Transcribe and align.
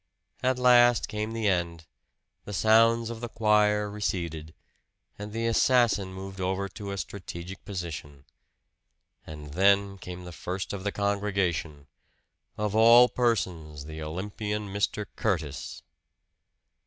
At 0.41 0.57
last 0.57 1.07
came 1.07 1.31
the 1.31 1.47
end; 1.47 1.85
the 2.43 2.53
sounds 2.55 3.11
of 3.11 3.21
the 3.21 3.29
choir 3.29 3.87
receded, 3.87 4.55
and 5.19 5.31
the 5.31 5.45
assassin 5.45 6.11
moved 6.11 6.41
over 6.41 6.67
to 6.69 6.89
a 6.89 6.97
strategic 6.97 7.63
position. 7.65 8.25
And 9.27 9.53
then 9.53 9.99
came 9.99 10.23
the 10.23 10.31
first 10.31 10.73
of 10.73 10.83
the 10.83 10.91
congregation 10.91 11.85
of 12.57 12.75
all 12.75 13.09
persons, 13.09 13.85
the 13.85 14.01
Olympian 14.01 14.69
Mr. 14.69 15.05
Curtis! 15.15 15.83